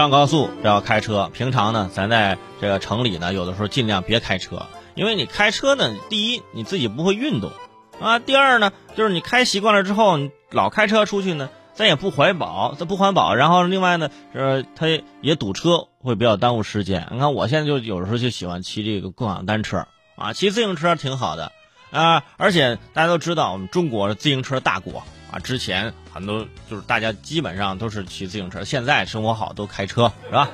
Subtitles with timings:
[0.00, 4.62] 上高速要开车，平常呢，咱在这个城里呢，有的时候尽量别开车，
[4.94, 7.52] 因为你开车呢，第一你自己不会运动，
[8.00, 13.34] 啊，第二呢，就是你开习惯了之后，你老开车出去呢，咱也不环保，这不环保。
[13.34, 14.86] 然后另外呢，呃，它
[15.20, 17.06] 也堵车，会比较耽误时间。
[17.10, 19.86] 你看我现在就有时候就喜欢骑这个共享单车，
[20.16, 21.52] 啊，骑自行车挺好的，
[21.90, 25.02] 啊，而且大家都知道我们中国是自行车大国。
[25.30, 30.48] 啊，之前很多就是大家基本上都是骑自行车，现在生活好都开车，是吧？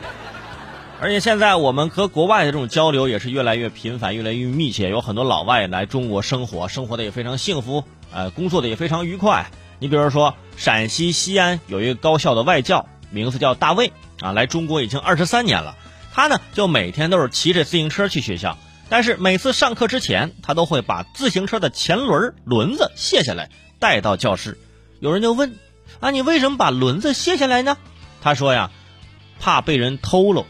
[1.00, 9.50] 而且现在我们和国外的这种交流也是越来越频繁、越来越密切，有很多老外来中国生活，生活的也非常幸福，呃，工作的也非常愉快。
[9.78, 15.76] 你比如说，陕西西安有一个高校的外教，名字叫大卫啊，来中国已经二十三年了。
[16.14, 18.56] 他呢，就每天都是骑着自行车去学校，
[18.88, 24.56] 但是每次上课之前，他都会把自行车的前轮轮子卸下来，带到教室。
[25.00, 25.56] 有人就问
[26.00, 27.76] ：“啊，你为什么把轮子卸下来呢？”
[28.22, 28.70] 他说：“呀，
[29.40, 30.46] 怕被人偷喽。”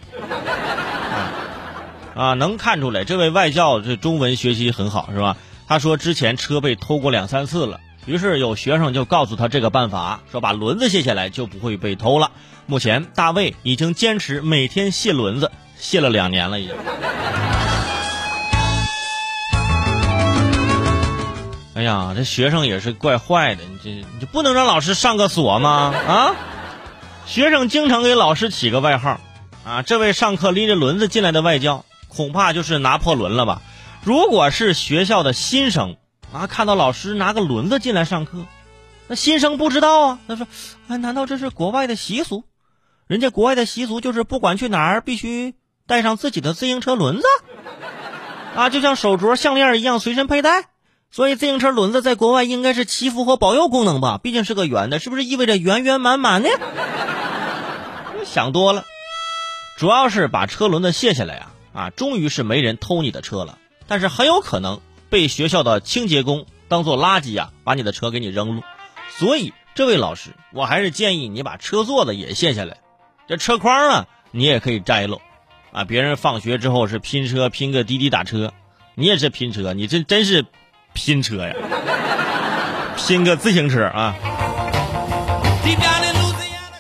[2.15, 5.37] 啊，能看出来这位外教这中文学习很好是吧？
[5.69, 12.31] 他说之前车被偷过两三次了，于是有学生就告诉他这个办法，说把轮子卸下来就不会被偷了。
[12.67, 16.75] 目前大卫已经坚持每天卸轮子，卸了两年了已经。
[21.87, 25.95] 呀，这学生也是怪坏的，你这你就不能让老师上个锁吗？
[26.07, 26.35] 啊，
[27.27, 29.21] 学生经常给老师起个外号，
[29.65, 33.63] 啊，这位上课拎着轮子进来的外教，恐怕就是拿破仑了吧？
[34.03, 35.97] 如果是学校的新生，
[36.33, 38.45] 啊，看到老师拿个轮子进来上课，
[39.07, 40.47] 那新生不知道啊，他说，
[40.89, 42.45] 哎，难道这是国外的习俗？
[43.07, 45.55] 人家国外的习俗就是不管去哪儿必须
[45.87, 47.25] 带上自己的自行车轮子，
[48.57, 50.65] 啊，就像手镯、项链一样随身佩戴。
[51.17, 54.21] 所以自行车轮子在国外应该是祈福和保佑功能吧？
[54.23, 56.51] 毕竟是个圆的，是不是意味着圆圆满满呢？
[58.27, 58.85] 想多了，
[59.79, 61.89] 主要是把车轮子卸下来啊啊！
[61.89, 63.57] 终于是没人偷你的车了，
[63.87, 68.63] 但是很有可能被学校的清洁工当做垃圾呀，把你的车给你扔了。
[69.17, 72.77] 所以这位老师，我还是建议你把车座子也卸下来，
[73.27, 75.23] 这车筐啊你也可以摘喽。
[75.73, 78.53] 啊，别人放学之后是拼车拼个滴滴打车，
[78.95, 80.45] 你也是拼车，你这真是。
[80.97, 81.55] 拼车呀，
[82.97, 84.17] 拼个自行车啊！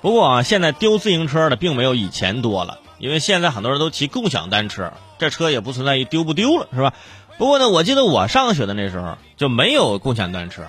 [0.00, 6.94] 不过啊，现在丢自行车的并没有以前多了，因为现在很多人都骑共享单车，这车也不存在于丢不丢了，是吧？
[7.37, 10.62] 不过呢，我记得我上学的那时候就没有共享单车，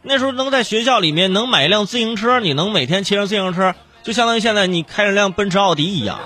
[0.00, 6.20] 那时候能在学校里面能买一辆自行车，你能每天骑上自行车，就相当于现在你开着辆奔驰、奥迪一样，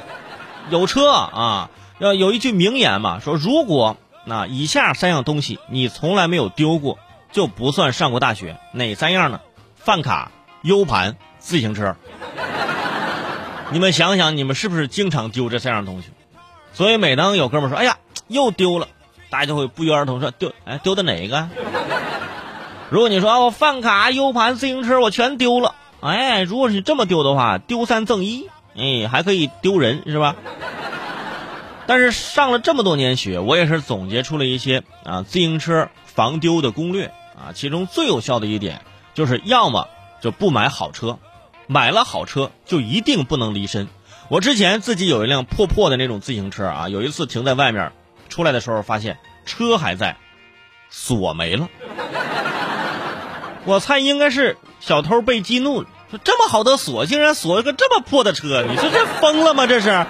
[0.71, 1.71] 有车啊！
[1.99, 3.97] 要有一句名言嘛，说如果。
[4.29, 6.99] 那以下三样东西你从来没有丢过，
[7.33, 8.59] 就不算上过大学。
[8.73, 9.41] 哪三样呢？
[9.77, 10.31] 饭卡、
[10.61, 11.97] U 盘、自行车。
[13.71, 16.11] 你们想想，你们是不是经常丢这三样东西？
[16.75, 17.97] 所以每当有哥们说：“哎呀，
[18.27, 18.89] 又丢了”，
[19.31, 21.49] 大家就会不约而同说：“丢，哎，丢的哪一个？”
[22.91, 28.47] 如果你说：“我饭卡、U 盘、自行车我全丢了。”哎，如果是这么丢的话，丢三赠一，
[28.77, 30.37] 哎，还可以丢人，是吧？
[31.89, 37.53] 但是上了这么多年学，我也是总结出了一些啊自行车防丢的攻略啊。
[37.55, 38.83] 其中最有效的一点
[39.15, 39.89] 就是，要么
[40.21, 41.19] 就不买好车，
[41.67, 43.89] 买了好车就一定不能离身。
[44.29, 47.91] 我之前自己有一辆破破的那种自行车啊，有一次停在外面，
[48.29, 50.19] 出来的时候发现车还在，
[50.91, 51.71] 锁没了。
[53.65, 59.67] 我猜应该是小偷被激怒了，说这么好的锁竟然锁了个这么破的车，你说这疯了吗？
[59.67, 60.07] 这是。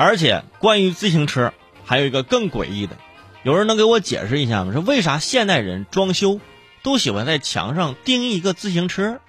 [0.00, 1.52] 而且关于自行车，
[1.84, 2.96] 还有一个更诡异的，
[3.42, 4.72] 有人能给我解释一下吗？
[4.72, 6.40] 说为啥现代人装修
[6.82, 9.20] 都喜欢在墙上钉一个自行车？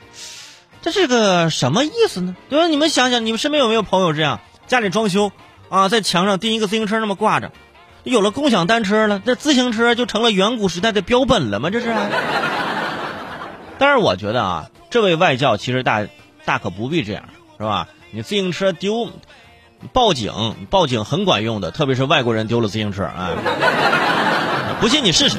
[0.82, 2.38] 这是个什么意思呢？
[2.50, 2.68] 对吧？
[2.68, 5.34] 你们想想，你们身边有没有朋友这样家里装修
[5.68, 7.52] 啊，在墙上钉一个自行车那么挂着？
[8.06, 11.70] 有了共享单车了，这自行车就成了远古时代的标本了吗？
[11.70, 11.94] 这是？
[13.78, 16.08] 但是我觉得啊，这位外教其实大
[16.46, 17.26] 大可不必这样，
[17.58, 17.90] 是吧？
[18.12, 19.12] 你自行车丢。
[19.94, 20.32] 报警，
[20.70, 23.32] 报警很管用的，特别是外国人丢了自行车啊！
[24.80, 25.38] 不信你试试。